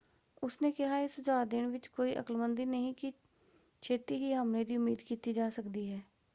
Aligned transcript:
ਉਸਨੇ 0.43 0.71
ਕਿਹਾ,"ਇਹ 0.71 1.07
ਸੁਝਾਅ 1.07 1.45
ਦੇਣ 1.45 1.67
ਵਿੱਚ 1.67 1.87
ਕੋਈ 1.87 2.15
ਅਕਲਮੰਦੀ 2.19 2.65
ਨਹੀਂ 2.65 2.93
ਕਿ 2.93 3.11
ਛੇਤੀ 3.83 4.17
ਹੀ 4.17 4.33
ਹਮਲੇ 4.33 4.63
ਦੀ 4.63 4.77
ਉਮੀਦ 4.77 5.01
ਕੀਤੀ 5.01 5.33
ਜਾ 5.33 5.49
ਸਕਦੀ 5.49 5.89
ਹੈ। 5.91 6.01